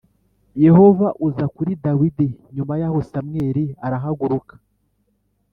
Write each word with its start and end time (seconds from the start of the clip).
Yehova 0.65 1.07
uza 1.27 1.45
kuri 1.55 1.71
Dawidi 1.83 2.27
Nyuma 2.55 2.73
yaho 2.81 2.97
Samweli 3.09 3.65
arahaguruka 3.85 4.53